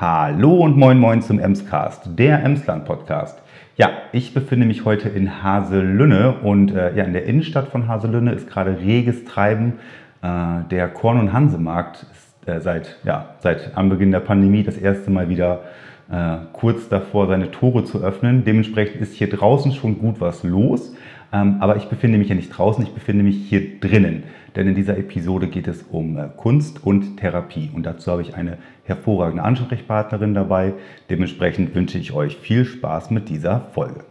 [0.00, 3.42] Hallo und moin moin zum Emscast, der Emsland Podcast.
[3.76, 8.30] Ja, ich befinde mich heute in Haselünne und äh, ja, in der Innenstadt von Haselünne
[8.30, 9.80] ist gerade reges Treiben.
[10.22, 15.10] Äh, der Korn- und Hansemarkt ist äh, seit, ja, seit Anbeginn der Pandemie das erste
[15.10, 15.62] Mal wieder
[16.12, 18.44] äh, kurz davor, seine Tore zu öffnen.
[18.44, 20.94] Dementsprechend ist hier draußen schon gut was los.
[21.32, 24.24] Ähm, aber ich befinde mich ja nicht draußen, ich befinde mich hier drinnen.
[24.56, 27.70] Denn in dieser Episode geht es um äh, Kunst und Therapie.
[27.74, 30.74] Und dazu habe ich eine hervorragende Ansprechpartnerin dabei.
[31.10, 34.04] Dementsprechend wünsche ich euch viel Spaß mit dieser Folge.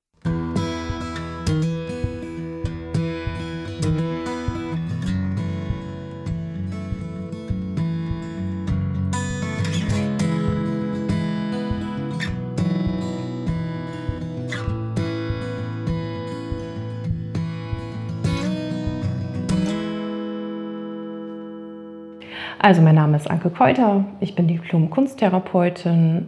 [22.59, 26.27] Also mein Name ist Anke Keuter, ich bin Diplom-Kunsttherapeutin,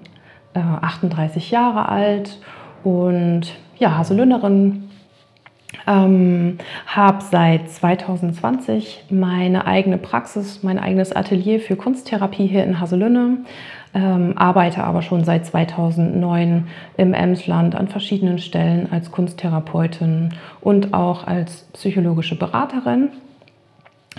[0.54, 2.40] äh, 38 Jahre alt
[2.84, 4.90] und ja, Haselünnerin.
[5.88, 13.38] Ähm, habe seit 2020 meine eigene Praxis, mein eigenes Atelier für Kunsttherapie hier in Haselünne,
[13.94, 21.25] ähm, arbeite aber schon seit 2009 im Emsland an verschiedenen Stellen als Kunsttherapeutin und auch
[21.25, 23.09] als psychologische Beraterin.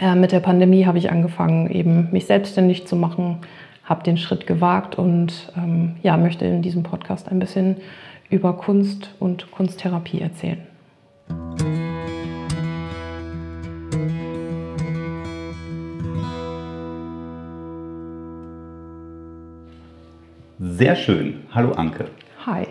[0.00, 3.38] Äh, mit der Pandemie habe ich angefangen, eben mich selbstständig zu machen,
[3.84, 7.76] habe den Schritt gewagt und ähm, ja, möchte in diesem Podcast ein bisschen
[8.30, 10.62] über Kunst und Kunsttherapie erzählen.
[20.58, 21.40] Sehr schön.
[21.52, 22.06] Hallo Anke.
[22.46, 22.66] Hi.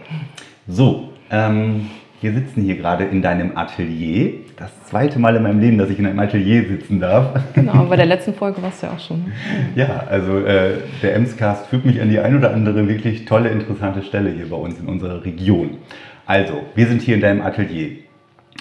[0.68, 1.90] So, ähm,
[2.22, 4.34] wir sitzen hier gerade in deinem Atelier.
[4.58, 7.40] Das zweite Mal in meinem Leben, dass ich in einem Atelier sitzen darf.
[7.54, 9.20] Genau, bei der letzten Folge warst du ja auch schon.
[9.20, 9.32] Ne?
[9.76, 14.04] Ja, also äh, der Emscast führt mich an die ein oder andere wirklich tolle, interessante
[14.04, 15.78] Stelle hier bei uns in unserer Region.
[16.26, 17.98] Also, wir sind hier in deinem Atelier.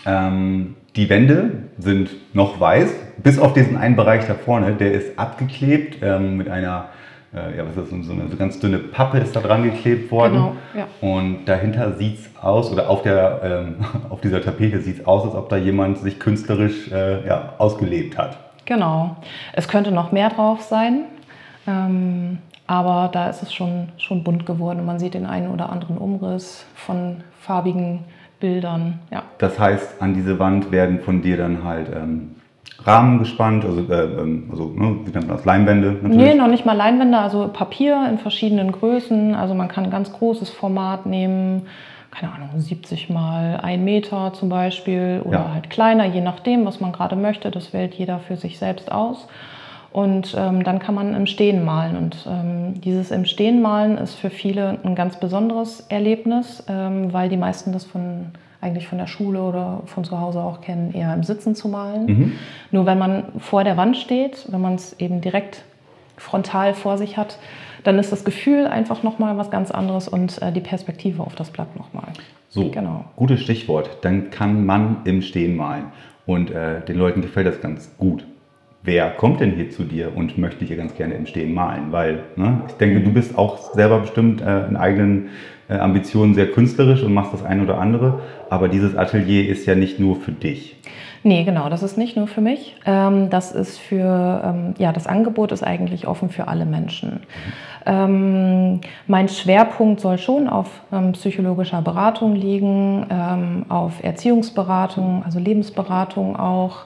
[0.06, 5.18] Ähm, die Wände sind noch weiß, bis auf diesen einen Bereich da vorne, der ist
[5.18, 6.89] abgeklebt ähm, mit einer
[7.34, 10.11] äh, ja, was ist das, so eine so ganz dünne Pappe ist da dran geklebt
[10.11, 10.34] worden.
[10.34, 10.86] Genau, ja.
[11.00, 13.77] Und dahinter sieht es aus, oder auf, der, ähm,
[14.11, 18.17] auf dieser Tapete sieht es aus, als ob da jemand sich künstlerisch äh, ja, ausgelebt
[18.17, 18.38] hat.
[18.64, 19.17] Genau.
[19.52, 21.05] Es könnte noch mehr drauf sein.
[21.67, 24.84] Ähm, aber da ist es schon, schon bunt geworden.
[24.84, 28.05] Man sieht den einen oder anderen Umriss von farbigen
[28.40, 29.00] Bildern.
[29.11, 29.22] Ja.
[29.38, 32.36] Das heißt, an diese Wand werden von dir dann halt ähm,
[32.84, 35.92] Rahmen gespannt, also, äh, ähm, also ne, wie nennt man das, Leinwände?
[35.92, 36.16] Natürlich.
[36.16, 39.34] Nee, noch nicht mal Leinwände, also Papier in verschiedenen Größen.
[39.34, 41.67] Also man kann ein ganz großes Format nehmen,
[42.11, 45.52] keine Ahnung, 70 mal 1 Meter zum Beispiel oder ja.
[45.52, 47.50] halt kleiner, je nachdem, was man gerade möchte.
[47.50, 49.27] Das wählt jeder für sich selbst aus.
[49.90, 51.96] Und ähm, dann kann man im Stehen malen.
[51.96, 57.28] Und ähm, dieses im Stehen malen ist für viele ein ganz besonderes Erlebnis, ähm, weil
[57.28, 58.27] die meisten das von
[58.61, 62.07] eigentlich von der Schule oder von zu Hause auch kennen, eher im Sitzen zu malen.
[62.07, 62.33] Mhm.
[62.70, 65.63] Nur wenn man vor der Wand steht, wenn man es eben direkt
[66.17, 67.39] frontal vor sich hat,
[67.85, 71.51] dann ist das Gefühl einfach nochmal was ganz anderes und äh, die Perspektive auf das
[71.51, 72.08] Blatt nochmal.
[72.48, 73.05] So, genau.
[73.14, 73.98] gutes Stichwort.
[74.02, 75.86] Dann kann man im Stehen malen.
[76.27, 78.27] Und äh, den Leuten gefällt das ganz gut.
[78.83, 81.92] Wer kommt denn hier zu dir und möchte hier ganz gerne im Stehen malen?
[81.92, 85.29] Weil ne, ich denke, du bist auch selber bestimmt äh, in eigenen
[85.68, 88.20] Ambitionen sehr künstlerisch und machst das eine oder andere.
[88.51, 90.77] Aber dieses Atelier ist ja nicht nur für dich.
[91.24, 92.77] Nee, genau, das ist nicht nur für mich.
[92.86, 97.20] Ähm, das ist für, ähm, ja, das Angebot ist eigentlich offen für alle Menschen.
[97.86, 100.68] Ähm, mein Schwerpunkt soll schon auf
[101.12, 103.06] psychologischer Beratung liegen,
[103.68, 106.85] auf Erziehungsberatung, also Lebensberatung auch.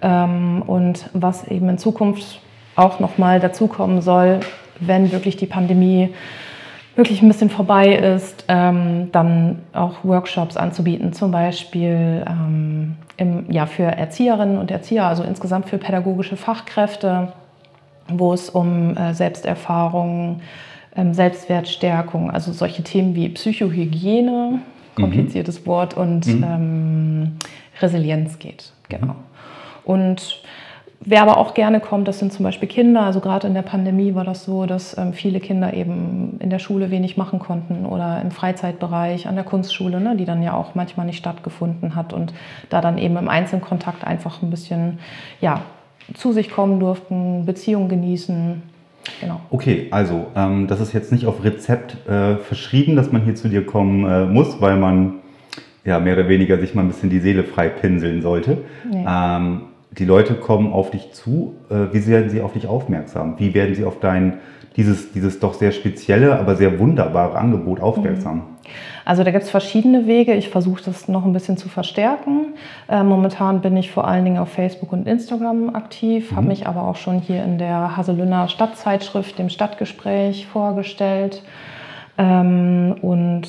[0.00, 2.40] und was eben in Zukunft
[2.76, 4.40] auch nochmal dazukommen soll,
[4.80, 6.10] wenn wirklich die Pandemie
[6.98, 13.66] wirklich ein bisschen vorbei ist, ähm, dann auch Workshops anzubieten, zum Beispiel ähm, im, ja,
[13.66, 17.32] für Erzieherinnen und Erzieher, also insgesamt für pädagogische Fachkräfte,
[18.08, 20.40] wo es um äh, Selbsterfahrung,
[20.96, 24.58] ähm, Selbstwertstärkung, also solche Themen wie Psychohygiene,
[24.96, 25.00] mhm.
[25.00, 25.66] kompliziertes mhm.
[25.66, 26.42] Wort, und mhm.
[26.42, 27.32] Ähm,
[27.80, 28.72] Resilienz geht.
[28.88, 29.14] Genau.
[29.84, 30.42] Und
[31.00, 33.02] Wer aber auch gerne kommt, das sind zum Beispiel Kinder.
[33.02, 36.58] Also gerade in der Pandemie war das so, dass ähm, viele Kinder eben in der
[36.58, 40.74] Schule wenig machen konnten oder im Freizeitbereich, an der Kunstschule, ne, die dann ja auch
[40.74, 42.34] manchmal nicht stattgefunden hat und
[42.68, 44.98] da dann eben im Einzelkontakt einfach ein bisschen
[45.40, 45.62] ja,
[46.14, 48.62] zu sich kommen durften, Beziehungen genießen.
[49.20, 49.40] Genau.
[49.50, 53.48] Okay, also ähm, das ist jetzt nicht auf Rezept äh, verschrieben, dass man hier zu
[53.48, 55.14] dir kommen äh, muss, weil man
[55.84, 58.58] ja mehr oder weniger sich mal ein bisschen die Seele frei pinseln sollte.
[58.90, 59.06] Nee.
[59.08, 59.60] Ähm,
[59.98, 61.54] die Leute kommen auf dich zu.
[61.70, 63.34] Äh, wie werden sie auf dich aufmerksam?
[63.38, 64.38] Wie werden sie auf dein
[64.76, 68.42] dieses, dieses doch sehr spezielle, aber sehr wunderbare Angebot aufmerksam?
[69.04, 70.34] Also da gibt es verschiedene Wege.
[70.34, 72.54] Ich versuche das noch ein bisschen zu verstärken.
[72.88, 76.36] Äh, momentan bin ich vor allen Dingen auf Facebook und Instagram aktiv, mhm.
[76.36, 81.42] habe mich aber auch schon hier in der Haselünner Stadtzeitschrift, dem Stadtgespräch, vorgestellt
[82.18, 83.48] ähm, und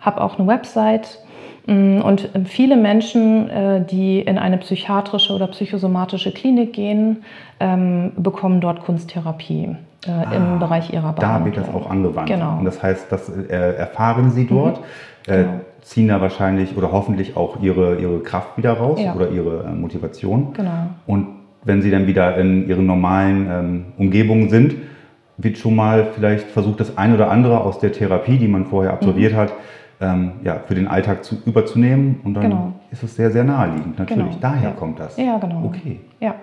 [0.00, 1.20] habe auch eine Website.
[1.66, 7.24] Mm, und viele Menschen, äh, die in eine psychiatrische oder psychosomatische Klinik gehen,
[7.58, 9.76] ähm, bekommen dort Kunsttherapie
[10.06, 11.52] äh, ah, im Bereich ihrer Behandlung.
[11.52, 12.28] Da wird das auch angewandt.
[12.28, 12.58] Genau.
[12.58, 14.82] Und das heißt, das äh, erfahren Sie dort, mhm.
[15.32, 15.60] genau.
[15.82, 19.14] ziehen da wahrscheinlich oder hoffentlich auch ihre, ihre Kraft wieder raus ja.
[19.14, 20.52] oder ihre Motivation.
[20.52, 20.86] Genau.
[21.06, 21.28] Und
[21.64, 24.76] wenn Sie dann wieder in Ihren normalen ähm, Umgebungen sind,
[25.36, 28.92] wird schon mal vielleicht versucht, das eine oder andere aus der Therapie, die man vorher
[28.92, 29.36] absolviert mhm.
[29.36, 29.52] hat,
[30.00, 32.20] ähm, ja, für den Alltag zu, überzunehmen.
[32.24, 32.72] Und dann genau.
[32.90, 34.26] ist es sehr, sehr naheliegend, natürlich.
[34.26, 34.38] Genau.
[34.40, 34.74] Daher ja.
[34.74, 35.16] kommt das.
[35.16, 35.64] Ja, genau.
[35.64, 36.00] Okay.
[36.20, 36.34] Ja.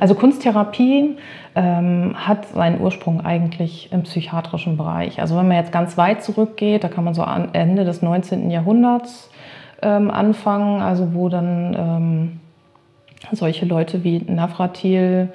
[0.00, 1.16] Also Kunsttherapie
[1.56, 5.20] ähm, hat seinen Ursprung eigentlich im psychiatrischen Bereich.
[5.20, 8.50] Also wenn man jetzt ganz weit zurückgeht, da kann man so an Ende des 19.
[8.50, 9.30] Jahrhunderts
[9.82, 12.40] ähm, anfangen, also wo dann ähm,
[13.32, 15.30] solche Leute wie Navratil,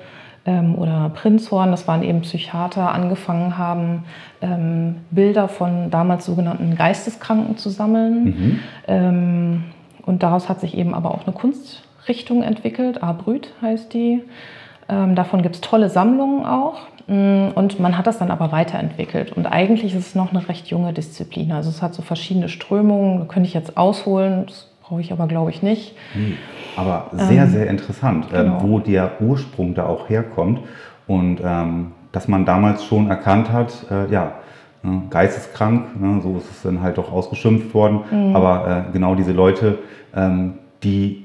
[0.46, 4.04] oder Prinzhorn, das waren eben Psychiater, angefangen haben,
[4.42, 8.24] ähm, Bilder von damals sogenannten Geisteskranken zu sammeln.
[8.26, 8.60] Mhm.
[8.88, 9.64] Ähm,
[10.06, 14.22] und daraus hat sich eben aber auch eine Kunstrichtung entwickelt, Abrüt heißt die.
[14.90, 16.82] Ähm, davon gibt es tolle Sammlungen auch.
[17.08, 19.32] Mm, und man hat das dann aber weiterentwickelt.
[19.32, 21.52] Und eigentlich ist es noch eine recht junge Disziplin.
[21.52, 25.28] Also es hat so verschiedene Strömungen, da könnte ich jetzt ausholen, das brauche ich aber
[25.28, 25.96] glaube ich nicht.
[26.14, 26.36] Nee.
[26.76, 28.62] Aber sehr, ähm, sehr interessant, äh, genau.
[28.62, 30.60] wo der Ursprung da auch herkommt
[31.08, 34.34] und ähm, dass man damals schon erkannt hat, äh, ja,
[34.84, 38.36] ne, geisteskrank, ne, so ist es dann halt doch ausgeschimpft worden, mhm.
[38.36, 39.80] aber äh, genau diese Leute,
[40.16, 41.24] ähm, die,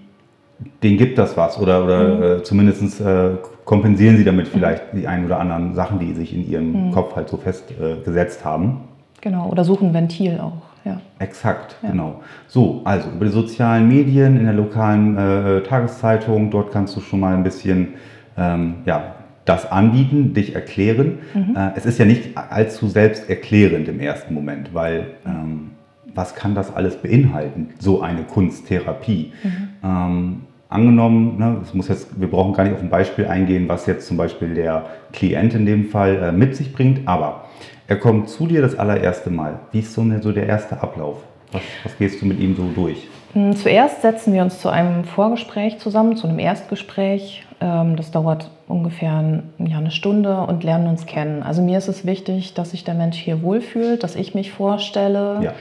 [0.83, 2.23] denen gibt das was oder, oder mhm.
[2.23, 3.31] Äh, zumindest äh,
[3.65, 5.01] kompensieren sie damit vielleicht mhm.
[5.01, 6.93] die ein oder anderen Sachen, die sich in ihrem mhm.
[6.93, 8.83] Kopf halt so festgesetzt haben.
[9.21, 11.01] Genau, oder suchen Ventil auch ja.
[11.19, 11.91] Exakt, ja.
[11.91, 12.23] genau.
[12.47, 17.21] So, also über die sozialen Medien, in der lokalen äh, Tageszeitung, dort kannst du schon
[17.21, 17.95] mal ein bisschen
[18.37, 19.15] ähm, ja,
[19.45, 21.19] das anbieten, dich erklären.
[21.35, 21.57] Mhm.
[21.57, 25.71] Äh, es ist ja nicht allzu selbsterklärend im ersten Moment, weil ähm,
[26.15, 29.33] was kann das alles beinhalten, so eine Kunsttherapie?
[29.43, 29.69] Mhm.
[29.83, 33.87] Ähm, angenommen, ne, das muss jetzt, wir brauchen gar nicht auf ein Beispiel eingehen, was
[33.87, 37.45] jetzt zum Beispiel der Klient in dem Fall äh, mit sich bringt, aber
[37.89, 39.59] er kommt zu dir das allererste Mal.
[39.73, 41.17] Wie ist so, so der erste Ablauf?
[41.51, 43.09] Was, was gehst du mit ihm so durch?
[43.33, 47.47] Hm, zuerst setzen wir uns zu einem Vorgespräch zusammen, zu einem Erstgespräch.
[47.61, 51.43] Ähm, das dauert ungefähr eine Stunde und lernen uns kennen.
[51.43, 55.41] Also mir ist es wichtig, dass sich der Mensch hier wohlfühlt, dass ich mich vorstelle,
[55.43, 55.55] ja.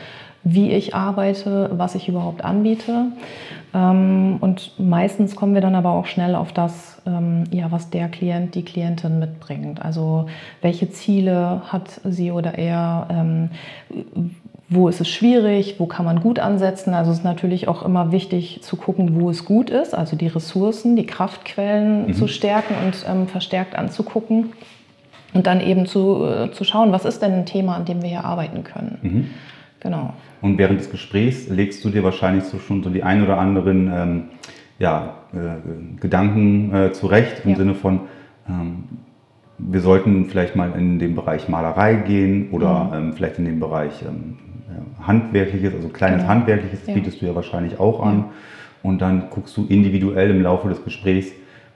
[0.50, 3.08] Wie ich arbeite, was ich überhaupt anbiete.
[3.74, 8.08] Ähm, und meistens kommen wir dann aber auch schnell auf das, ähm, ja, was der
[8.08, 9.84] Klient, die Klientin mitbringt.
[9.84, 10.28] Also
[10.62, 13.50] welche Ziele hat sie oder er, ähm,
[14.70, 16.94] wo ist es schwierig, wo kann man gut ansetzen.
[16.94, 20.28] Also es ist natürlich auch immer wichtig zu gucken, wo es gut ist, also die
[20.28, 22.14] Ressourcen, die Kraftquellen mhm.
[22.14, 24.54] zu stärken und ähm, verstärkt anzugucken.
[25.34, 28.10] Und dann eben zu, äh, zu schauen, was ist denn ein Thema, an dem wir
[28.10, 28.98] hier arbeiten können.
[29.02, 29.30] Mhm.
[29.80, 30.14] Genau.
[30.42, 33.92] Und während des Gesprächs legst du dir wahrscheinlich so schon so die ein oder anderen
[33.94, 34.24] ähm,
[34.80, 37.58] ja, äh, Gedanken äh, zurecht im ja.
[37.58, 38.02] Sinne von,
[38.48, 38.84] ähm,
[39.58, 42.94] wir sollten vielleicht mal in den Bereich Malerei gehen oder mhm.
[42.94, 44.38] ähm, vielleicht in den Bereich ähm,
[45.02, 46.30] Handwerkliches, also kleines genau.
[46.30, 46.94] Handwerkliches, das ja.
[46.94, 48.26] bietest du ja wahrscheinlich auch an.
[48.84, 51.32] Und dann guckst du individuell im Laufe des Gesprächs,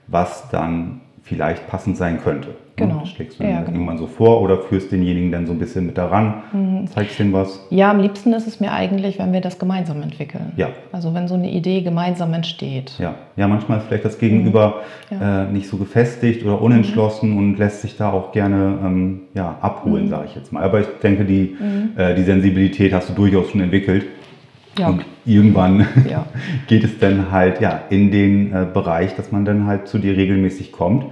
[0.06, 2.48] was dann vielleicht passend sein könnte.
[2.76, 3.00] Genau.
[3.00, 3.72] Das schlägst du ja, genau.
[3.72, 6.86] irgendwann so vor oder führst denjenigen dann so ein bisschen mit daran, mhm.
[6.86, 7.64] zeigst denen was?
[7.70, 10.52] Ja, am liebsten ist es mir eigentlich, wenn wir das gemeinsam entwickeln.
[10.56, 10.68] Ja.
[10.90, 12.94] Also wenn so eine Idee gemeinsam entsteht.
[12.98, 15.16] Ja, ja manchmal ist vielleicht das Gegenüber mhm.
[15.20, 15.42] ja.
[15.44, 17.38] äh, nicht so gefestigt oder unentschlossen mhm.
[17.38, 20.10] und lässt sich da auch gerne ähm, ja, abholen, mhm.
[20.10, 20.62] sage ich jetzt mal.
[20.62, 21.90] Aber ich denke, die, mhm.
[21.96, 24.06] äh, die Sensibilität hast du durchaus schon entwickelt.
[24.78, 24.88] Ja.
[24.88, 26.26] Und irgendwann ja.
[26.66, 30.16] geht es dann halt ja, in den äh, Bereich, dass man dann halt zu dir
[30.16, 31.06] regelmäßig kommt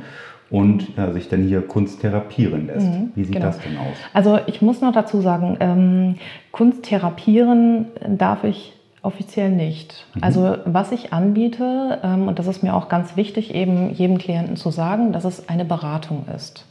[0.50, 2.86] und ja, sich dann hier Kunst therapieren lässt.
[2.86, 3.46] Mhm, Wie sieht genau.
[3.46, 3.96] das denn aus?
[4.12, 6.14] Also ich muss noch dazu sagen, ähm,
[6.50, 10.06] Kunst therapieren darf ich offiziell nicht.
[10.14, 10.24] Mhm.
[10.24, 14.56] Also was ich anbiete, ähm, und das ist mir auch ganz wichtig, eben jedem Klienten
[14.56, 16.66] zu sagen, dass es eine Beratung ist.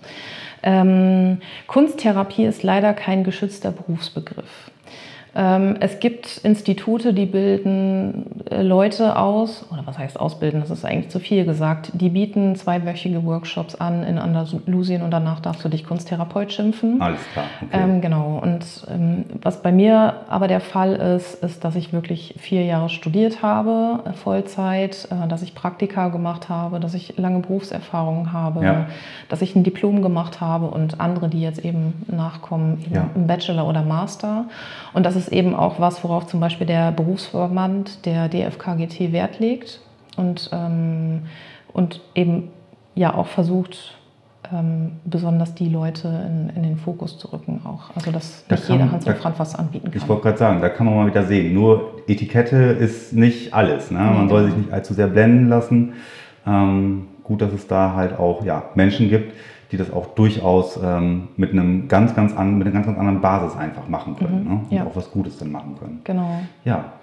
[0.62, 4.72] Ähm, Kunsttherapie ist leider kein geschützter Berufsbegriff.
[5.36, 10.86] Ähm, es gibt Institute, die bilden äh, Leute aus, oder was heißt ausbilden, das ist
[10.86, 15.70] eigentlich zu viel gesagt, die bieten zweiwöchige Workshops an in Andalusien und danach darfst du
[15.70, 17.02] dich Kunsttherapeut schimpfen.
[17.02, 17.46] Alles klar.
[17.62, 17.80] Okay.
[17.82, 18.40] Ähm, genau.
[18.42, 19.09] Und ähm,
[19.42, 24.04] was bei mir aber der Fall ist, ist, dass ich wirklich vier Jahre studiert habe,
[24.06, 28.88] äh, Vollzeit, äh, dass ich Praktika gemacht habe, dass ich lange Berufserfahrung habe, ja.
[29.28, 33.10] dass ich ein Diplom gemacht habe und andere, die jetzt eben nachkommen, eben ja.
[33.16, 34.46] im Bachelor oder Master.
[34.94, 39.80] Und das ist eben auch was, worauf zum Beispiel der Berufsverband der DFKGT Wert legt
[40.18, 41.24] und, ähm,
[41.74, 42.50] und eben
[42.96, 43.99] ja auch versucht,
[44.54, 47.96] ähm, besonders die Leute in, in, den Fokus zu rücken auch.
[47.96, 50.02] Also dass da nicht jeder Hans und Franz was anbieten kann.
[50.02, 51.54] Ich wollte gerade sagen, da kann man mal wieder sehen.
[51.54, 53.92] Nur Etikette ist nicht alles.
[53.92, 54.00] Ne?
[54.00, 54.56] Man nee, soll genau.
[54.56, 55.94] sich nicht allzu sehr blenden lassen.
[56.48, 59.34] Ähm, gut, dass es da halt auch ja, Menschen gibt,
[59.72, 63.22] die das auch durchaus ähm, mit, einem ganz, ganz an, mit einer ganz, ganz anderen
[63.22, 64.44] Basis einfach machen können.
[64.44, 64.62] Mhm, ne?
[64.70, 64.86] Und ja.
[64.86, 66.02] auch was Gutes dann machen können.
[66.04, 66.40] Genau.
[66.66, 66.94] Ja.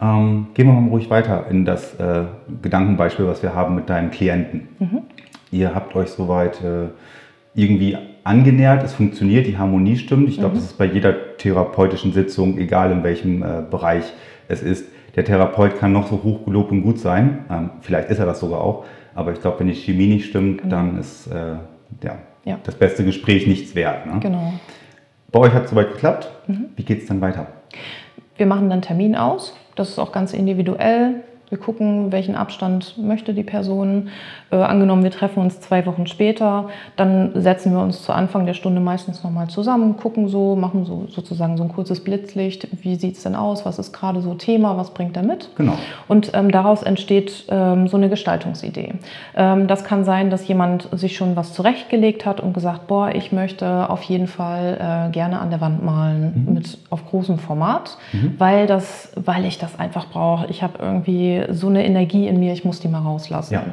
[0.00, 2.24] Ähm, gehen wir mal ruhig weiter in das äh,
[2.60, 4.68] Gedankenbeispiel, was wir haben mit deinen Klienten.
[4.78, 5.02] Mhm.
[5.52, 6.88] Ihr habt euch soweit äh,
[7.54, 10.28] irgendwie angenähert, es funktioniert, die Harmonie stimmt.
[10.28, 10.60] Ich glaube, mhm.
[10.60, 14.12] das ist bei jeder therapeutischen Sitzung, egal in welchem äh, Bereich
[14.48, 14.86] es ist.
[15.14, 17.44] Der Therapeut kann noch so hoch gelobt und gut sein.
[17.50, 18.86] Ähm, vielleicht ist er das sogar auch.
[19.14, 20.70] Aber ich glaube, wenn die Chemie nicht stimmt, mhm.
[20.70, 21.56] dann ist äh,
[22.02, 22.58] ja, ja.
[22.64, 24.06] das beste Gespräch nichts wert.
[24.06, 24.20] Ne?
[24.20, 24.54] Genau.
[25.30, 26.30] Bei euch hat es soweit geklappt.
[26.46, 26.66] Mhm.
[26.76, 27.48] Wie geht es dann weiter?
[28.36, 29.54] Wir machen dann Termin aus.
[29.76, 31.22] Das ist auch ganz individuell.
[31.52, 34.08] Wir gucken, welchen Abstand möchte die Person.
[34.50, 38.54] Äh, angenommen, wir treffen uns zwei Wochen später, dann setzen wir uns zu Anfang der
[38.54, 42.68] Stunde meistens nochmal zusammen, gucken so, machen so sozusagen so ein kurzes Blitzlicht.
[42.82, 43.66] Wie sieht es denn aus?
[43.66, 44.78] Was ist gerade so Thema?
[44.78, 45.50] Was bringt er mit?
[45.56, 45.74] Genau.
[46.08, 48.94] Und ähm, daraus entsteht ähm, so eine Gestaltungsidee.
[49.36, 53.30] Ähm, das kann sein, dass jemand sich schon was zurechtgelegt hat und gesagt, boah, ich
[53.30, 56.54] möchte auf jeden Fall äh, gerne an der Wand malen mhm.
[56.54, 58.36] mit auf großem Format, mhm.
[58.38, 60.46] weil das, weil ich das einfach brauche.
[60.46, 63.54] Ich habe irgendwie so eine Energie in mir, ich muss die mal rauslassen.
[63.54, 63.64] Ja.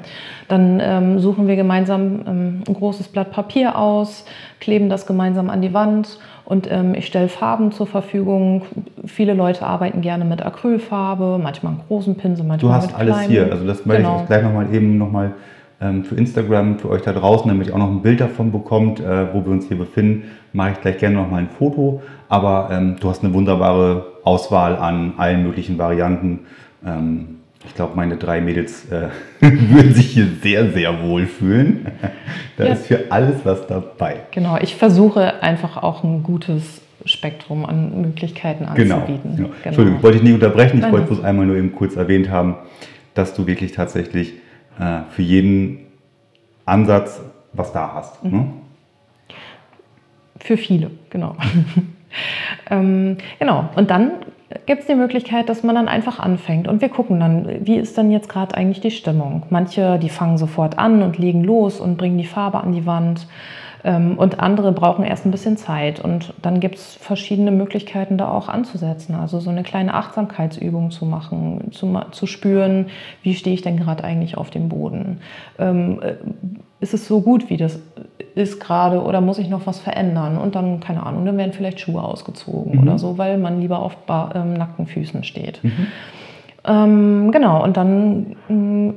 [0.47, 4.25] Dann ähm, suchen wir gemeinsam ähm, ein großes Blatt Papier aus,
[4.59, 8.63] kleben das gemeinsam an die Wand und ähm, ich stelle Farben zur Verfügung.
[9.05, 13.31] Viele Leute arbeiten gerne mit Acrylfarbe, manchmal einen großen Pinsel, manchmal Du hast alles kleinen.
[13.31, 14.21] hier, also das werde genau.
[14.21, 15.33] ich gleich nochmal eben nochmal
[15.81, 18.99] ähm, für Instagram, für euch da draußen, damit ihr auch noch ein Bild davon bekommt,
[18.99, 22.01] äh, wo wir uns hier befinden, mache ich gleich gerne nochmal ein Foto.
[22.27, 26.41] Aber ähm, du hast eine wunderbare Auswahl an allen möglichen Varianten.
[26.85, 29.09] Ähm, ich glaube, meine drei Mädels äh,
[29.41, 31.87] würden sich hier sehr, sehr wohl fühlen.
[32.57, 32.73] da ja.
[32.73, 34.21] ist für alles was dabei.
[34.31, 39.35] Genau, ich versuche einfach auch ein gutes Spektrum an Möglichkeiten genau, anzubieten.
[39.35, 39.47] Genau.
[39.49, 39.57] genau.
[39.63, 40.79] Entschuldigung, ich wollte dich nicht unterbrechen.
[40.79, 42.55] Ich wollte bloß einmal nur eben kurz erwähnt haben,
[43.13, 44.33] dass du wirklich tatsächlich
[44.79, 45.79] äh, für jeden
[46.65, 47.21] Ansatz
[47.53, 48.23] was da hast.
[48.23, 48.31] Mhm.
[48.31, 48.53] Ne?
[50.39, 51.35] Für viele, genau.
[52.69, 54.11] ähm, genau, und dann
[54.65, 56.67] gibt es die Möglichkeit, dass man dann einfach anfängt.
[56.67, 59.43] Und wir gucken dann, wie ist denn jetzt gerade eigentlich die Stimmung.
[59.49, 63.27] Manche, die fangen sofort an und legen los und bringen die Farbe an die Wand.
[63.83, 65.99] Ähm, und andere brauchen erst ein bisschen Zeit.
[65.99, 69.15] Und dann gibt es verschiedene Möglichkeiten, da auch anzusetzen.
[69.15, 72.87] Also so eine kleine Achtsamkeitsübung zu machen, zu, zu spüren,
[73.21, 75.21] wie stehe ich denn gerade eigentlich auf dem Boden.
[75.59, 76.15] Ähm, äh,
[76.79, 77.79] ist es so gut, wie das
[78.39, 80.38] ist gerade oder muss ich noch was verändern?
[80.38, 82.84] Und dann, keine Ahnung, dann werden vielleicht Schuhe ausgezogen mhm.
[82.84, 85.63] oder so, weil man lieber auf ähm, nackten Füßen steht.
[85.63, 85.88] Mhm.
[86.65, 88.89] Ähm, genau, und dann mm,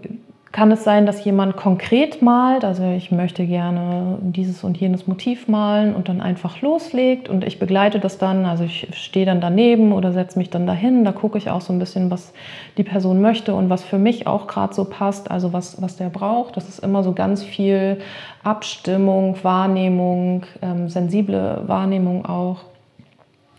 [0.53, 5.49] kann es sein, dass jemand konkret malt, also ich möchte gerne dieses und jenes Motiv
[5.49, 9.93] malen und dann einfach loslegt und ich begleite das dann, also ich stehe dann daneben
[9.93, 12.35] oder setze mich dann dahin, da gucke ich auch so ein bisschen, was
[12.77, 16.11] die Person möchte und was für mich auch gerade so passt, also was, was der
[16.11, 16.59] braucht.
[16.59, 17.99] Das ist immer so ganz viel
[18.45, 22.59] Abstimmung, Wahrnehmung, ähm, sensible Wahrnehmung auch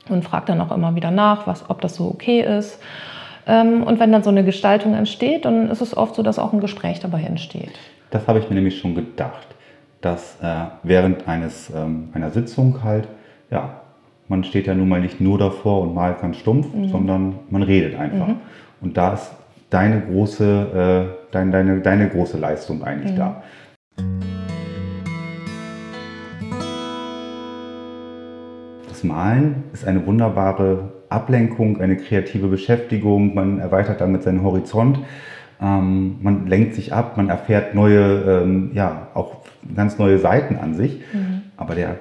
[0.09, 2.79] und frage dann auch immer wieder nach, was, ob das so okay ist.
[3.45, 6.53] Ähm, und wenn dann so eine Gestaltung entsteht, dann ist es oft so, dass auch
[6.53, 7.73] ein Gespräch dabei entsteht.
[8.09, 9.47] Das habe ich mir nämlich schon gedacht,
[10.01, 13.07] dass äh, während eines, ähm, einer Sitzung halt,
[13.50, 13.81] ja,
[14.27, 16.89] man steht ja nun mal nicht nur davor und malt ganz stumpf, mhm.
[16.89, 18.27] sondern man redet einfach.
[18.27, 18.35] Mhm.
[18.81, 19.31] Und da ist
[19.69, 23.17] deine große, äh, dein, deine, deine große Leistung eigentlich mhm.
[23.17, 23.43] da.
[28.88, 35.00] Das Malen ist eine wunderbare Ablenkung, eine kreative Beschäftigung, man erweitert damit seinen Horizont,
[35.62, 39.38] ähm, man lenkt sich ab, man erfährt neue, ähm, ja, auch
[39.75, 41.00] ganz neue Seiten an sich.
[41.13, 41.43] Mhm.
[41.55, 41.98] Aber der,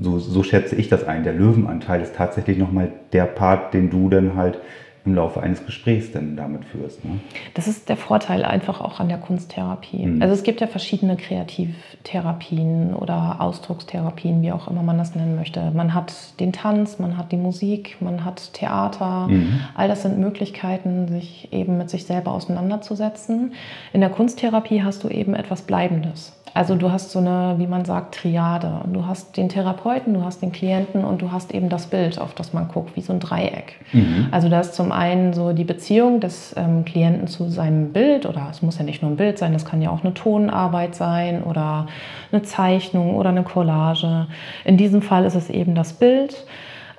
[0.00, 4.08] so, so schätze ich das ein, der Löwenanteil ist tatsächlich nochmal der Part, den du
[4.08, 4.58] dann halt
[5.04, 7.04] im Laufe eines Gesprächs denn damit führst.
[7.04, 7.20] Ne?
[7.54, 10.06] Das ist der Vorteil einfach auch an der Kunsttherapie.
[10.06, 10.22] Mhm.
[10.22, 15.70] Also es gibt ja verschiedene Kreativtherapien oder Ausdruckstherapien, wie auch immer man das nennen möchte.
[15.70, 19.28] Man hat den Tanz, man hat die Musik, man hat Theater.
[19.28, 19.60] Mhm.
[19.74, 23.54] All das sind Möglichkeiten, sich eben mit sich selber auseinanderzusetzen.
[23.92, 26.32] In der Kunsttherapie hast du eben etwas Bleibendes.
[26.52, 28.80] Also du hast so eine, wie man sagt, Triade.
[28.92, 32.34] Du hast den Therapeuten, du hast den Klienten und du hast eben das Bild, auf
[32.34, 33.74] das man guckt, wie so ein Dreieck.
[33.92, 34.28] Mhm.
[34.30, 38.48] Also da ist zum einen so die Beziehung des ähm, Klienten zu seinem Bild oder
[38.50, 41.42] es muss ja nicht nur ein Bild sein, das kann ja auch eine Tonarbeit sein
[41.42, 41.86] oder
[42.32, 44.26] eine Zeichnung oder eine Collage.
[44.64, 46.46] In diesem Fall ist es eben das Bild,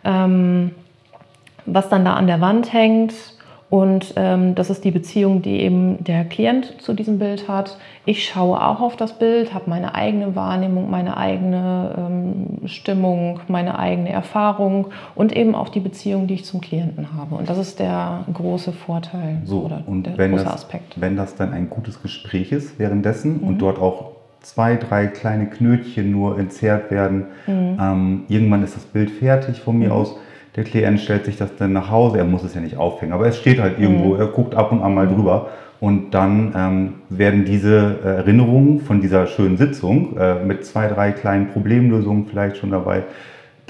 [0.04, 0.72] ähm,
[1.66, 3.14] was dann da an der Wand hängt
[3.72, 7.78] und ähm, das ist die Beziehung, die eben der Klient zu diesem Bild hat.
[8.04, 13.80] Ich schaue auch auf das Bild, habe meine eigene Wahrnehmung, meine eigene ähm, Stimmung, meine
[13.80, 17.36] eigene Erfahrung und eben auch die Beziehung, die ich zum Klienten habe.
[17.36, 21.00] Und das ist der große Vorteil so, oder und der wenn große das, Aspekt.
[21.00, 23.48] Wenn das dann ein gutes Gespräch ist währenddessen mhm.
[23.48, 24.12] und dort auch
[24.42, 27.78] zwei, drei kleine Knötchen nur entzerrt werden, mhm.
[27.80, 29.94] ähm, irgendwann ist das Bild fertig von mir mhm.
[29.94, 30.18] aus
[30.56, 33.28] der Klient stellt sich das dann nach Hause, er muss es ja nicht aufhängen, aber
[33.28, 34.20] es steht halt irgendwo, mhm.
[34.20, 35.50] er guckt ab und an mal drüber.
[35.80, 41.48] Und dann ähm, werden diese Erinnerungen von dieser schönen Sitzung äh, mit zwei, drei kleinen
[41.48, 43.04] Problemlösungen vielleicht schon dabei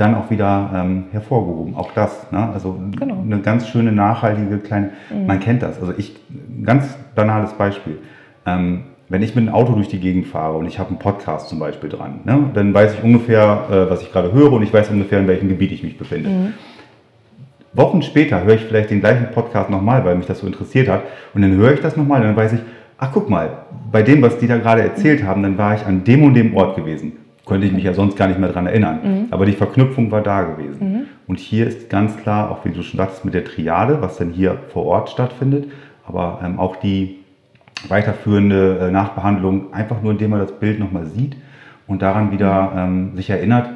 [0.02, 1.76] dann auch wieder ähm, hervorgehoben.
[1.76, 2.50] Auch das, ne?
[2.54, 3.22] also genau.
[3.22, 5.28] eine ganz schöne, nachhaltige kleine, mhm.
[5.28, 5.80] man kennt das.
[5.80, 6.16] Also ich,
[6.64, 8.00] ganz banales Beispiel.
[8.46, 11.50] Ähm, wenn ich mit einem Auto durch die Gegend fahre und ich habe einen Podcast
[11.50, 14.74] zum Beispiel dran, ne, dann weiß ich ungefähr, äh, was ich gerade höre und ich
[14.74, 16.30] weiß ungefähr, in welchem Gebiet ich mich befinde.
[16.30, 16.54] Mhm.
[17.74, 21.04] Wochen später höre ich vielleicht den gleichen Podcast nochmal, weil mich das so interessiert hat.
[21.34, 22.60] Und dann höre ich das nochmal und dann weiß ich,
[22.98, 23.50] ach guck mal,
[23.92, 26.56] bei dem, was die da gerade erzählt haben, dann war ich an dem und dem
[26.56, 27.14] Ort gewesen.
[27.46, 29.00] Könnte ich mich ja sonst gar nicht mehr daran erinnern.
[29.04, 29.26] Mhm.
[29.32, 30.94] Aber die Verknüpfung war da gewesen.
[30.94, 31.02] Mhm.
[31.28, 34.32] Und hier ist ganz klar, auch wie du schon sagtest, mit der Triade, was dann
[34.32, 35.72] hier vor Ort stattfindet,
[36.06, 37.20] aber ähm, auch die
[37.88, 41.36] weiterführende äh, Nachbehandlung, einfach nur indem man das Bild nochmal sieht
[41.88, 43.70] und daran wieder ähm, sich erinnert,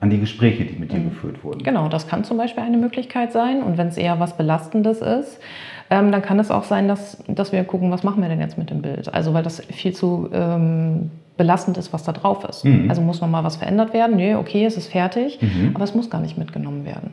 [0.00, 1.10] an die Gespräche, die mit dir mhm.
[1.10, 1.62] geführt wurden.
[1.62, 3.62] Genau, das kann zum Beispiel eine Möglichkeit sein.
[3.62, 5.40] Und wenn es eher was Belastendes ist,
[5.90, 8.58] ähm, dann kann es auch sein, dass, dass wir gucken, was machen wir denn jetzt
[8.58, 9.12] mit dem Bild.
[9.12, 12.64] Also weil das viel zu ähm, belastend ist, was da drauf ist.
[12.64, 12.90] Mhm.
[12.90, 14.16] Also muss noch mal was verändert werden.
[14.16, 15.70] Nee, okay, es ist fertig, mhm.
[15.72, 17.12] aber es muss gar nicht mitgenommen werden.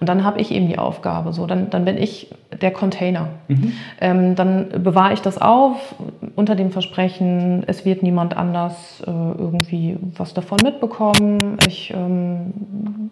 [0.00, 3.28] Und dann habe ich eben die Aufgabe, so dann, dann bin ich der Container.
[3.46, 3.72] Mhm.
[4.00, 5.94] Ähm, dann bewahre ich das auf
[6.34, 11.58] unter dem Versprechen, es wird niemand anders äh, irgendwie was davon mitbekommen.
[11.66, 13.10] Ich ähm,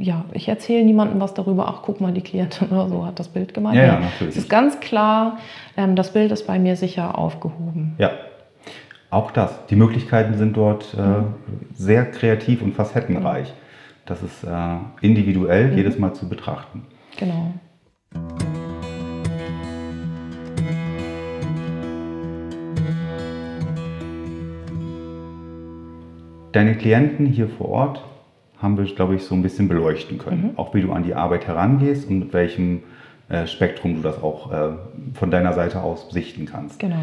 [0.00, 3.28] ja, ich erzähle niemandem was darüber, ach guck mal, die Klientin oder so hat das
[3.28, 3.76] Bild gemeint.
[3.76, 4.34] Ja, ja, natürlich.
[4.34, 5.38] Es ist ganz klar,
[5.76, 7.96] ähm, das Bild ist bei mir sicher aufgehoben.
[7.98, 8.10] Ja,
[9.10, 9.66] auch das.
[9.66, 11.34] Die Möglichkeiten sind dort äh, mhm.
[11.74, 13.48] sehr kreativ und facettenreich.
[13.48, 13.54] Mhm.
[14.06, 15.76] Das ist äh, individuell mhm.
[15.76, 16.86] jedes Mal zu betrachten.
[17.18, 17.52] Genau.
[26.52, 28.04] Deine Klienten hier vor Ort
[28.60, 30.42] haben wir, glaube ich, so ein bisschen beleuchten können.
[30.42, 30.50] Mhm.
[30.58, 32.82] Auch wie du an die Arbeit herangehst und mit welchem
[33.28, 34.70] äh, Spektrum du das auch äh,
[35.14, 36.78] von deiner Seite aus sichten kannst.
[36.78, 36.96] Genau.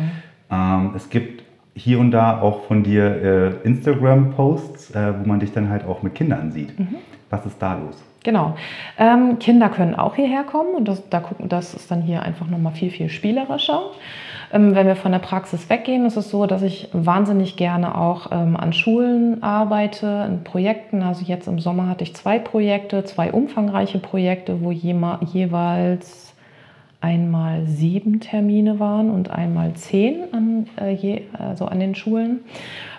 [0.51, 1.43] Ähm, es gibt
[1.73, 6.03] hier und da auch von dir äh, Instagram-Posts, äh, wo man dich dann halt auch
[6.03, 6.77] mit Kindern sieht.
[6.77, 6.95] Mhm.
[7.29, 8.03] Was ist da los?
[8.27, 8.57] Genau.
[8.99, 12.45] Ähm, Kinder können auch hierher kommen und das, da gucken, das ist dann hier einfach
[12.45, 13.83] nochmal viel, viel spielerischer.
[14.51, 18.33] Ähm, wenn wir von der Praxis weggehen, ist es so, dass ich wahnsinnig gerne auch
[18.33, 21.03] ähm, an Schulen arbeite, in Projekten.
[21.03, 26.33] Also jetzt im Sommer hatte ich zwei Projekte, zwei umfangreiche Projekte, wo jeweils
[26.99, 32.41] einmal sieben Termine waren und einmal zehn an, äh, je, also an den Schulen.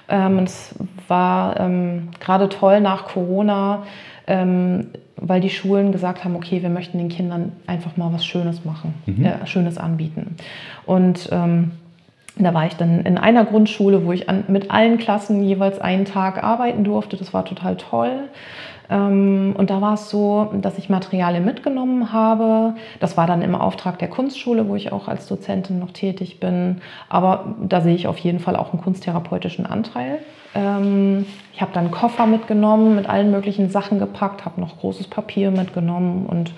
[0.09, 0.75] Ähm, es
[1.07, 3.83] war ähm, gerade toll nach Corona,
[4.29, 4.89] ähm,
[5.21, 8.95] weil die Schulen gesagt haben, okay, wir möchten den Kindern einfach mal was Schönes machen,
[9.07, 9.25] mhm.
[9.25, 10.37] äh, Schönes anbieten.
[10.87, 11.73] Und ähm,
[12.37, 16.05] da war ich dann in einer Grundschule, wo ich an, mit allen Klassen jeweils einen
[16.05, 17.17] Tag arbeiten durfte.
[17.17, 18.29] Das war total toll.
[18.91, 22.75] Ähm, und da war es so, dass ich Materialien mitgenommen habe.
[23.01, 26.81] Das war dann im Auftrag der Kunstschule, wo ich auch als Dozentin noch tätig bin.
[27.09, 30.21] Aber da sehe ich auf jeden Fall auch einen kunsttherapeutischen Anteil.
[30.55, 31.27] Ähm,
[31.59, 35.51] ich habe dann einen Koffer mitgenommen, mit allen möglichen Sachen gepackt, habe noch großes Papier
[35.51, 36.53] mitgenommen und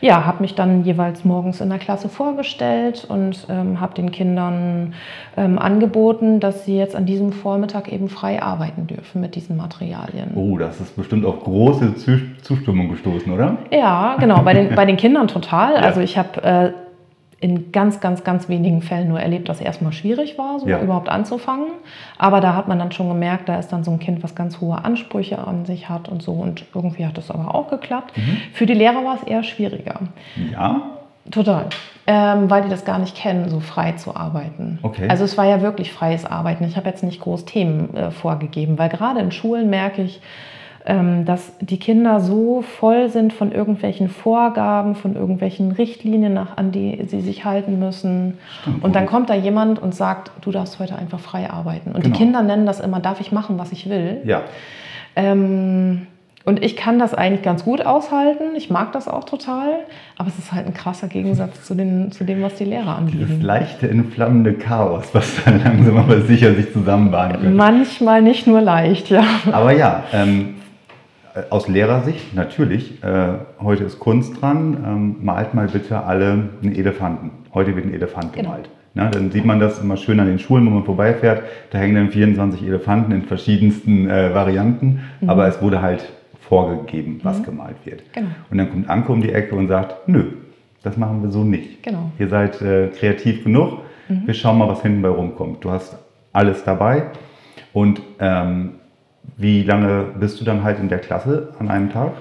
[0.00, 4.94] ja, habe mich dann jeweils morgens in der Klasse vorgestellt und ähm, habe den Kindern
[5.36, 10.30] ähm, angeboten, dass sie jetzt an diesem Vormittag eben frei arbeiten dürfen mit diesen Materialien.
[10.36, 11.94] Oh, das ist bestimmt auf große
[12.42, 13.56] Zustimmung gestoßen, oder?
[13.72, 15.74] Ja, genau, bei den, bei den Kindern total.
[15.74, 15.80] Ja.
[15.80, 16.72] Also ich habe äh,
[17.38, 20.80] in ganz, ganz, ganz wenigen Fällen nur erlebt, dass es erstmal schwierig war, so ja.
[20.80, 21.66] überhaupt anzufangen.
[22.16, 24.60] Aber da hat man dann schon gemerkt, da ist dann so ein Kind, was ganz
[24.60, 26.32] hohe Ansprüche an sich hat und so.
[26.32, 28.16] Und irgendwie hat das aber auch geklappt.
[28.16, 28.38] Mhm.
[28.54, 30.00] Für die Lehrer war es eher schwieriger.
[30.50, 30.82] Ja.
[31.30, 31.66] Total.
[32.06, 34.78] Ähm, weil die das gar nicht kennen, so frei zu arbeiten.
[34.82, 35.08] Okay.
[35.08, 36.64] Also es war ja wirklich freies Arbeiten.
[36.64, 40.20] Ich habe jetzt nicht groß Themen äh, vorgegeben, weil gerade in Schulen merke ich,
[41.24, 47.02] dass die Kinder so voll sind von irgendwelchen Vorgaben, von irgendwelchen Richtlinien, nach, an die
[47.08, 48.38] sie sich halten müssen.
[48.62, 48.84] Stimmt.
[48.84, 51.90] Und dann kommt da jemand und sagt, du darfst heute einfach frei arbeiten.
[51.90, 52.12] Und Genau.
[52.14, 54.18] die Kinder nennen das immer, darf ich machen, was ich will.
[54.24, 54.42] Ja,
[55.16, 56.06] Ähm,
[56.44, 58.54] und ich kann das eigentlich ganz gut aushalten.
[58.56, 59.66] Ich mag das auch total.
[60.16, 63.22] Aber es ist halt ein krasser Gegensatz zu, den, zu dem, was die Lehrer dieses
[63.24, 63.42] anbieten.
[63.42, 67.50] leichte, entflammende Chaos, was dann langsam aber sicher sich zusammenbahnen könnte.
[67.50, 69.24] Manchmal nicht nur leicht, ja.
[69.50, 70.55] Aber ja, ähm, äh,
[71.50, 77.30] aus Lehrersicht natürlich, äh, heute ist Kunst dran, ähm, malt mal bitte alle einen Elefanten.
[77.54, 78.50] Heute wird ein Elefant Genau.
[78.50, 78.70] gemalt.
[78.94, 81.42] Na, dann sieht man das immer schön an den Schulen, wo man vorbeifährt.
[81.70, 85.28] Da hängen dann 24 Elefanten in verschiedensten äh, Varianten, Mhm.
[85.28, 86.04] aber es wurde halt
[86.40, 88.02] vorgegeben, was gemalt wird.
[88.14, 88.28] Genau.
[88.50, 90.24] Und dann kommt Anko um die Ecke und sagt, nö,
[90.82, 91.82] das machen wir so nicht.
[91.82, 91.98] Genau.
[91.98, 92.12] Mhm.
[92.18, 95.64] Ihr seid äh, kreativ genug, wir schauen mal, was hinten bei rumkommt.
[95.64, 95.98] Du hast
[96.32, 97.06] alles dabei
[97.72, 98.74] und ähm,
[99.36, 102.12] wie lange bist du dann halt in der Klasse an einem Tag?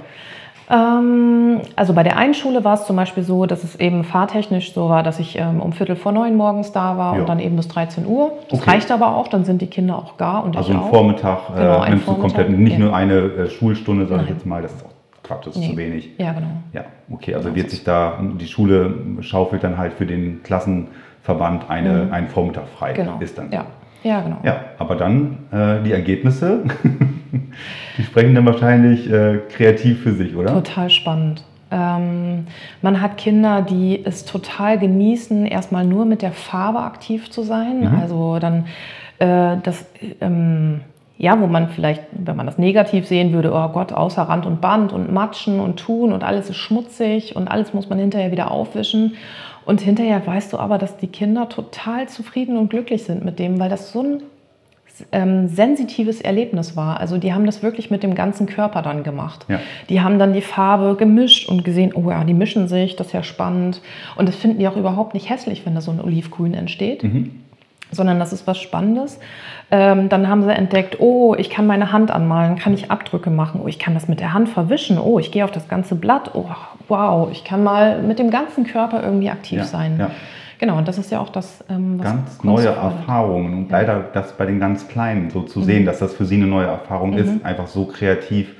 [0.67, 4.73] Ähm, also bei der einen Schule war es zum Beispiel so, dass es eben fahrtechnisch
[4.73, 7.21] so war, dass ich ähm, um Viertel vor neun morgens da war Ja.
[7.21, 8.31] und dann eben bis 13 Uhr.
[8.49, 8.71] Das Okay.
[8.71, 10.89] reicht aber auch, dann sind die Kinder auch gar und Also ich einen auch.
[10.89, 12.79] Vormittag äh, Genau, nimmst du Vormittag, komplett, nicht ja.
[12.79, 14.89] nur eine äh, Schulstunde, sage ich jetzt mal, das ist auch
[15.23, 15.69] Quatsch, das ist Nee.
[15.71, 16.09] zu wenig.
[16.17, 16.47] Ja, genau.
[16.73, 21.69] Ja, okay, also Genau, wird sich da, die Schule schaufelt dann halt für den Klassenverband
[21.69, 22.91] eine, einen Vormittag frei.
[22.91, 22.95] Mhm.
[22.95, 23.17] Genau.
[23.19, 23.51] Ist dann.
[23.51, 23.65] Ja.
[24.05, 24.37] Ja, genau.
[24.43, 26.63] Ja, aber dann äh, die Ergebnisse,
[27.97, 30.53] die sprechen dann wahrscheinlich äh, kreativ für sich, oder?
[30.53, 31.43] Total spannend.
[31.71, 32.45] Ähm,
[32.83, 37.79] man hat Kinder, die es total genießen, erstmal nur mit der Farbe aktiv zu sein.
[37.79, 37.99] Mhm.
[37.99, 38.67] Also dann
[39.17, 39.83] äh, das,
[40.21, 40.81] ähm,
[41.17, 44.61] ja, wo man vielleicht, wenn man das negativ sehen würde, oh Gott, außer Rand und
[44.61, 48.51] Band und Matschen und Tun und alles ist schmutzig und alles muss man hinterher wieder
[48.51, 49.15] aufwischen.
[49.65, 53.59] Und hinterher weißt du aber, dass die Kinder total zufrieden und glücklich sind mit dem,
[53.59, 54.23] weil das so ein
[55.11, 56.99] ähm, sensitives Erlebnis war.
[56.99, 59.45] Also die haben das wirklich mit dem ganzen Körper dann gemacht.
[59.49, 59.59] Ja.
[59.89, 63.13] Die haben dann die Farbe gemischt und gesehen, oh ja, die mischen sich, das ist
[63.13, 63.81] ja spannend.
[64.15, 67.03] Und das finden die auch überhaupt nicht hässlich, wenn da so ein Olivgrün entsteht.
[67.91, 69.19] Sondern das ist was Spannendes.
[69.71, 73.61] Ähm, dann haben sie entdeckt, oh, ich kann meine Hand anmalen, kann ich Abdrücke machen,
[73.63, 76.31] oh, ich kann das mit der Hand verwischen, oh, ich gehe auf das ganze Blatt,
[76.33, 76.45] oh,
[76.87, 79.97] wow, ich kann mal mit dem ganzen Körper irgendwie aktiv Ja, sein.
[79.99, 80.11] ja.
[80.57, 82.67] Genau, und das ist ja auch das, ähm, was Ganz neue.
[82.67, 83.79] Erfahrungen und Ja.
[83.79, 85.47] leider das bei den ganz Kleinen so Mhm.
[85.47, 88.55] zu sehen, dass das für sie eine neue Erfahrung ist, einfach so kreativ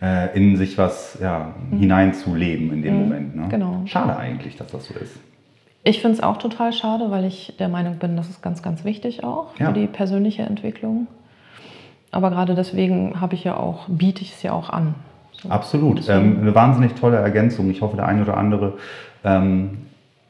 [0.00, 3.36] äh, in sich was ja, hineinzuleben in dem Moment.
[3.36, 3.42] Ne?
[3.42, 3.48] Mhm.
[3.48, 3.82] genau.
[3.84, 5.16] Schade eigentlich, dass das so ist.
[5.84, 8.84] Ich finde es auch total schade, weil ich der Meinung bin, das ist ganz, ganz
[8.84, 11.06] wichtig auch für die persönliche Entwicklung.
[12.10, 14.94] Aber gerade deswegen habe ich ja auch, biete ich es ja auch an.
[15.42, 15.48] So.
[15.50, 16.08] Absolut.
[16.08, 17.70] Ähm, eine wahnsinnig tolle Ergänzung.
[17.70, 18.74] Ich hoffe, der eine oder andere
[19.24, 19.78] ähm,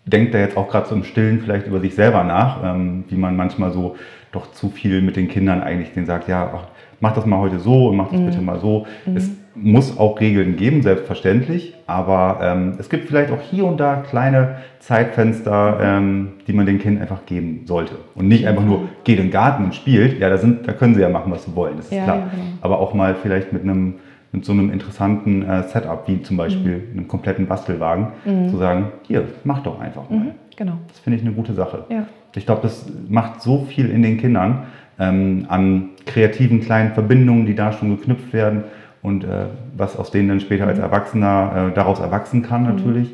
[0.05, 3.17] denkt da jetzt auch gerade so im Stillen vielleicht über sich selber nach, ähm, wie
[3.17, 3.97] man manchmal so
[4.33, 6.65] doch zu viel mit den Kindern eigentlich denen sagt, ja, ach,
[7.01, 8.87] mach das mal heute so und mach das bitte mal so.
[9.15, 13.97] Es muss auch Regeln geben, selbstverständlich, aber ähm, es gibt vielleicht auch hier und da
[13.97, 17.95] kleine Zeitfenster, ähm, die man den Kindern einfach geben sollte.
[18.15, 20.19] Und nicht einfach nur, geht in den Garten und spielt.
[20.21, 22.17] Ja, da, sind, da können sie ja machen, was sie wollen, das ist Ja, klar.
[22.19, 22.45] ja, genau.
[22.61, 23.95] Aber auch mal vielleicht mit einem
[24.33, 26.99] mit so einem interessanten äh, Setup, wie zum Beispiel Mhm.
[26.99, 28.09] einem kompletten Bastelwagen,
[28.51, 30.19] zu sagen, hier, mach doch einfach mal.
[30.19, 30.75] Mhm, genau.
[30.89, 31.85] Das finde ich eine gute Sache.
[31.89, 32.07] Ja.
[32.35, 34.65] Ich glaube, das macht so viel in den Kindern
[34.99, 38.65] ähm, an kreativen kleinen Verbindungen, die da schon geknüpft werden
[39.03, 40.71] und äh, was aus denen dann später Mhm.
[40.71, 43.11] als Erwachsener äh, daraus erwachsen kann natürlich.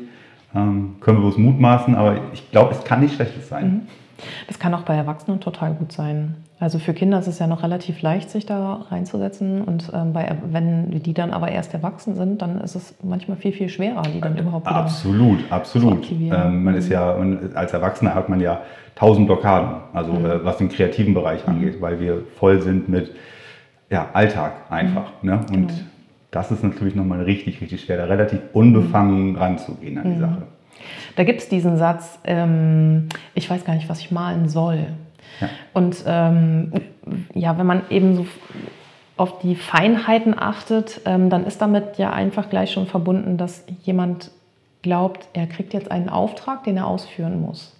[0.53, 3.87] Ähm, können wir bloß mutmaßen, aber ich glaube, es kann nicht schlechtes sein.
[4.17, 4.21] Mhm.
[4.47, 6.35] Das kann auch bei Erwachsenen total gut sein.
[6.59, 9.61] Also für Kinder ist es ja noch relativ leicht, sich da reinzusetzen.
[9.61, 13.51] Und ähm, bei, wenn die dann aber erst erwachsen sind, dann ist es manchmal viel,
[13.51, 14.75] viel schwerer, die dann überhaupt wieder.
[14.77, 16.09] Absolut, absolut.
[16.11, 17.13] Ähm, man ist ja,
[17.55, 18.61] als Erwachsener hat man ja
[18.95, 20.25] tausend Blockaden, also Mhm.
[20.25, 23.11] äh, was den kreativen Bereich angeht, weil wir voll sind mit
[23.89, 25.11] ja, Alltag einfach.
[25.21, 25.29] Mhm.
[25.29, 25.39] Ne?
[25.51, 25.79] Und Genau.
[26.31, 30.19] das ist natürlich nochmal richtig, richtig schwer, da relativ unbefangen ranzugehen an die Mhm.
[30.21, 30.41] Sache.
[31.15, 34.87] Da gibt es diesen Satz, ähm, ich weiß gar nicht, was ich malen soll.
[35.41, 35.49] Ja.
[35.73, 36.71] Und ähm,
[37.33, 38.25] ja, wenn man eben so
[39.17, 44.31] auf die Feinheiten achtet, ähm, dann ist damit ja einfach gleich schon verbunden, dass jemand
[44.81, 47.75] glaubt, er kriegt jetzt einen Auftrag, den er ausführen muss.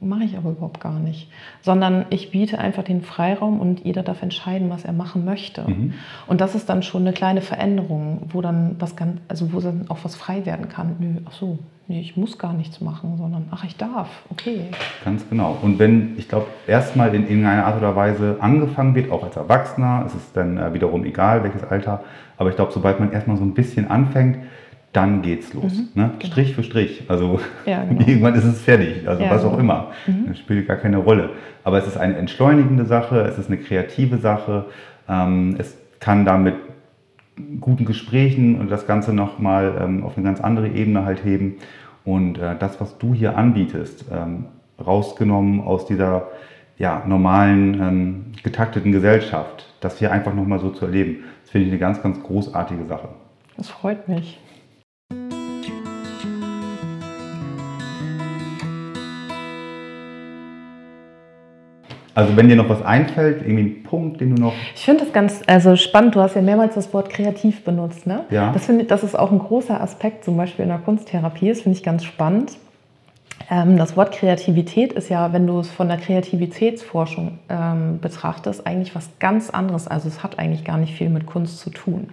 [0.00, 1.28] Mache ich aber überhaupt gar nicht.
[1.60, 5.62] Sondern ich biete einfach den Freiraum und jeder darf entscheiden, was er machen möchte.
[5.68, 5.94] Mhm.
[6.26, 9.88] Und das ist dann schon eine kleine Veränderung, wo dann was ganz, also wo dann
[9.88, 10.96] auch was frei werden kann.
[10.98, 11.58] Nö, ach so,
[11.92, 14.62] nee, ich muss gar nichts machen, sondern ach, ich darf, okay.
[15.04, 15.58] Ganz genau.
[15.60, 20.04] Und wenn, ich glaube, erstmal in irgendeiner Art oder Weise angefangen wird, auch als Erwachsener,
[20.06, 22.02] es ist dann äh, wiederum egal, welches Alter,
[22.38, 24.38] aber ich glaube, sobald man erstmal so ein bisschen anfängt,
[24.94, 25.72] dann geht's los.
[25.72, 26.10] Mhm, ne?
[26.18, 26.32] genau.
[26.32, 27.04] Strich für Strich.
[27.08, 28.00] Also Ja, genau.
[28.06, 29.06] irgendwann ist es fertig.
[29.06, 29.60] Also Ja, was auch genau.
[29.60, 29.86] immer.
[30.06, 30.28] Mhm.
[30.28, 31.30] Das spielt gar keine Rolle.
[31.64, 34.66] Aber es ist eine entschleunigende Sache, es ist eine kreative Sache.
[35.08, 36.54] Ähm, es kann damit
[37.60, 41.56] guten Gesprächen und das Ganze nochmal ähm, auf eine ganz andere Ebene halt heben.
[42.04, 44.46] Und äh, das, was du hier anbietest, ähm,
[44.84, 46.28] rausgenommen aus dieser
[46.78, 51.72] ja, normalen, ähm, getakteten Gesellschaft, das hier einfach nochmal so zu erleben, das finde ich
[51.72, 53.08] eine ganz, ganz großartige Sache.
[53.56, 54.40] Das freut mich.
[62.14, 64.52] Also wenn dir noch was einfällt, irgendwie ein Punkt, den du noch...
[64.74, 66.14] Ich finde das ganz also spannend.
[66.14, 68.06] Du hast ja mehrmals das Wort kreativ benutzt.
[68.06, 68.24] Ne?
[68.30, 68.52] Ja.
[68.52, 71.48] Das, finde ich, das ist auch ein großer Aspekt, zum Beispiel in der Kunsttherapie.
[71.48, 72.52] Das finde ich ganz spannend.
[73.50, 78.94] Ähm, das Wort Kreativität ist ja, wenn du es von der Kreativitätsforschung ähm, betrachtest, eigentlich
[78.94, 79.88] was ganz anderes.
[79.88, 82.08] Also es hat eigentlich gar nicht viel mit Kunst zu tun.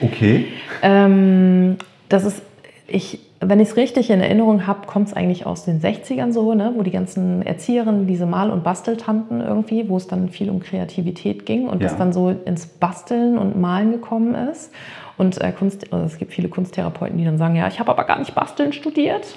[0.00, 0.46] Okay.
[0.82, 1.76] Ähm,
[2.08, 2.42] das ist,
[2.88, 6.54] ich, wenn ich es richtig in Erinnerung habe, kommt es eigentlich aus den 60ern so,
[6.54, 10.60] ne, wo die ganzen Erzieherinnen, diese Mal- und Basteltanten irgendwie, wo es dann viel um
[10.60, 11.88] Kreativität ging und Ja.
[11.88, 14.72] das dann so ins Basteln und Malen gekommen ist.
[15.18, 18.04] Und äh, Kunst, also es gibt viele Kunsttherapeuten, die dann sagen, ja, ich habe aber
[18.04, 19.36] gar nicht Basteln studiert.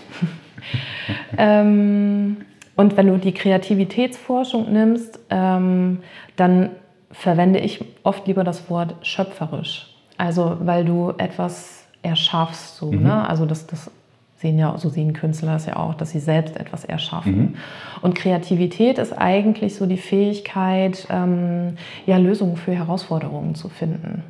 [1.38, 2.38] ähm,
[2.76, 6.00] und wenn du die Kreativitätsforschung nimmst, ähm,
[6.36, 6.70] dann
[7.12, 9.94] verwende ich oft lieber das Wort schöpferisch.
[10.18, 13.28] Also weil du etwas erschaffst, so, ne?
[13.28, 13.92] Also das, das
[14.38, 17.58] sehen ja, so sehen Künstler das ja auch, dass sie selbst etwas erschaffen.
[18.02, 21.76] Und Kreativität ist eigentlich so die Fähigkeit, ähm,
[22.08, 24.24] ja, Lösungen für Herausforderungen zu finden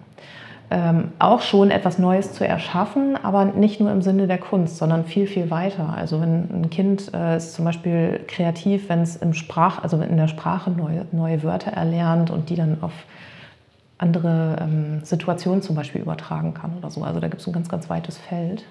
[0.72, 5.04] ähm, auch schon etwas Neues zu erschaffen, aber nicht nur im Sinne der Kunst, sondern
[5.04, 5.94] viel, viel weiter.
[5.96, 10.16] Also wenn ein Kind äh, ist zum Beispiel kreativ, wenn es im Sprach, also in
[10.16, 12.94] der Sprache neue, neue Wörter erlernt und die dann auf
[14.02, 17.04] andere ähm, Situationen zum Beispiel übertragen kann oder so.
[17.04, 18.66] Also da gibt es ein ganz, ganz weites Feld.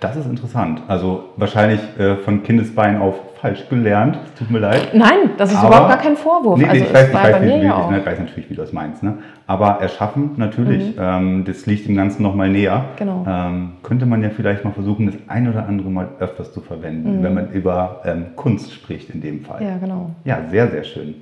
[0.00, 0.82] Das ist interessant.
[0.88, 4.18] Also wahrscheinlich äh, von Kindesbein auf falsch gelernt.
[4.24, 4.90] Es Tut mir leid.
[4.94, 6.58] Nein, das ist Aber- überhaupt gar kein Vorwurf.
[6.58, 8.60] Nee, nee, also ich, weiß, ich, weiß, wie, wie, ja ich weiß natürlich, wie du
[8.60, 9.02] das meinst.
[9.02, 9.18] Ne?
[9.46, 12.84] Aber erschaffen natürlich, ähm, das liegt dem Ganzen nochmal näher.
[12.96, 13.24] Genau.
[13.28, 17.22] Ähm, könnte man ja vielleicht mal versuchen, das ein oder andere Mal öfters zu verwenden,
[17.22, 19.62] wenn man über ähm, Kunst spricht in dem Fall.
[19.62, 20.10] Ja, genau.
[20.24, 21.14] Ja, sehr, sehr schön.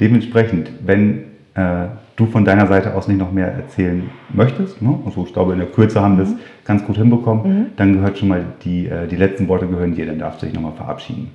[0.00, 4.98] Dementsprechend, wenn äh, du von deiner Seite aus nicht noch mehr erzählen möchtest, ne?
[5.04, 8.28] also ich glaube, in der Kürze haben wir es ganz gut hinbekommen, dann gehört schon
[8.28, 11.30] mal die, äh, die letzten Worte gehören dir, dann darfst du dich nochmal verabschieden.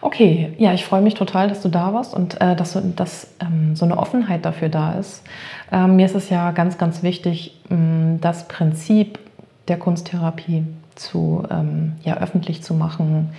[0.00, 3.34] Okay, ja, ich freue mich total, dass du da warst und äh, dass, so- dass
[3.40, 5.24] ähm, so eine Offenheit dafür da ist.
[5.72, 9.18] Ähm, mir ist es ja ganz, ganz wichtig, mh, das Prinzip
[9.66, 10.62] der Kunsttherapie
[10.94, 13.34] zu, ähm, ja, öffentlich zu machen ähm,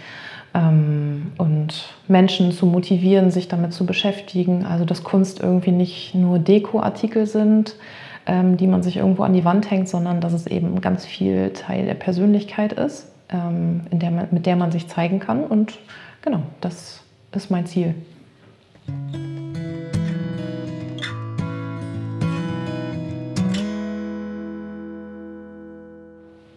[0.53, 1.67] und
[2.07, 4.65] Menschen zu motivieren, sich damit zu beschäftigen.
[4.65, 7.75] Also, dass Kunst irgendwie nicht nur Dekoartikel sind,
[8.25, 11.51] ähm, die man sich irgendwo an die Wand hängt, sondern dass es eben ganz viel
[11.51, 15.43] Teil der Persönlichkeit ist, ähm, der man, mit der man sich zeigen kann.
[15.43, 15.77] Und
[16.21, 17.95] genau, das ist mein Ziel.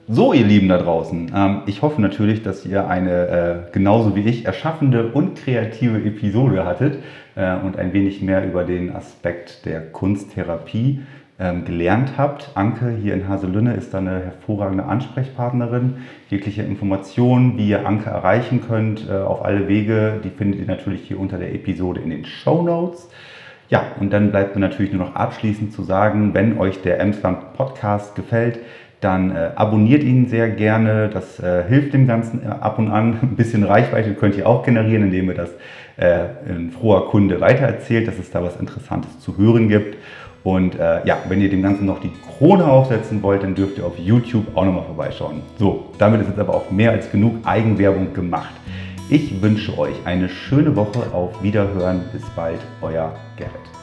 [0.09, 3.29] So, ihr Lieben da draußen, ähm, ich hoffe natürlich, dass ihr eine
[3.69, 6.99] äh, genauso wie ich erschaffende und kreative Episode hattet
[7.37, 11.03] äh, und ein wenig mehr über den Aspekt der Kunsttherapie
[11.39, 12.51] ähm, gelernt habt.
[12.57, 15.99] Anke hier in Haselünne ist da eine hervorragende Ansprechpartnerin.
[16.31, 21.03] Jegliche Informationen, wie ihr Anke erreichen könnt, äh, auf alle Wege, die findet ihr natürlich
[21.03, 23.09] hier unter der Episode in den Show Notes.
[23.69, 27.55] Ja, und dann bleibt mir natürlich nur noch abschließend zu sagen, wenn euch der Emsland
[27.55, 28.59] Podcast gefällt,
[29.03, 31.11] dann äh, abonniert ihn sehr gerne.
[31.13, 33.19] Das äh, hilft dem Ganzen äh, ab und an.
[33.23, 35.51] Ein bisschen Reichweite könnt ihr auch generieren, indem ihr das
[35.97, 39.97] äh, in froher Kunde weitererzählt, dass es da was Interessantes zu hören gibt.
[40.45, 43.85] Und äh, ja, wenn ihr dem Ganzen noch die Krone aufsetzen wollt, dann dürft ihr
[43.85, 45.43] auf YouTube auch nochmal vorbeischauen.
[45.59, 48.55] So, damit ist jetzt aber auch mehr als genug Eigenwerbung gemacht.
[49.09, 51.13] Ich wünsche euch eine schöne Woche.
[51.13, 52.03] Auf Wiederhören.
[52.13, 53.82] Bis bald, euer Gerrit.